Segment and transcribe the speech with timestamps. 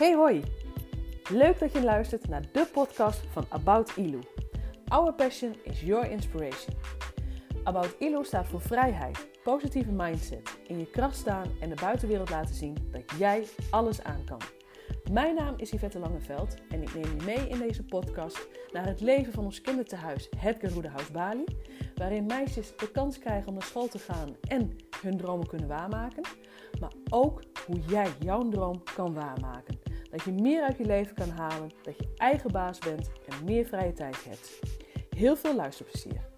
[0.00, 0.42] Hey hoi!
[1.30, 4.18] Leuk dat je luistert naar de podcast van About Ilu.
[4.88, 6.74] Our passion is your inspiration.
[7.64, 12.54] About Ilu staat voor vrijheid, positieve mindset, in je kracht staan en de buitenwereld laten
[12.54, 14.40] zien dat jij alles aan kan.
[15.12, 19.00] Mijn naam is Yvette Langeveld en ik neem je mee in deze podcast naar het
[19.00, 21.44] leven van ons kindertehuis Het Geroedehuis Bali,
[21.94, 26.22] waarin meisjes de kans krijgen om naar school te gaan en hun dromen kunnen waarmaken,
[26.80, 29.79] maar ook hoe jij jouw droom kan waarmaken.
[30.10, 33.64] Dat je meer uit je leven kan halen, dat je eigen baas bent en meer
[33.64, 34.60] vrije tijd hebt.
[35.16, 36.29] Heel veel luisterplezier.